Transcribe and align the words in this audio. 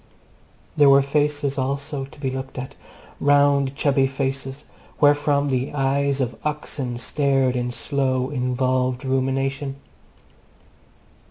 There 0.77 0.89
were 0.89 1.03
faces 1.03 1.59
also 1.59 2.05
to 2.05 2.19
be 2.19 2.31
looked 2.31 2.57
at: 2.57 2.73
round 3.19 3.75
chubby 3.75 4.07
faces 4.07 4.63
wherefrom 4.99 5.49
the 5.49 5.71
eyes 5.75 6.19
of 6.19 6.35
oxen 6.43 6.97
stared 6.97 7.55
in 7.55 7.69
slow, 7.69 8.31
involved 8.31 9.05
rumination. 9.05 9.75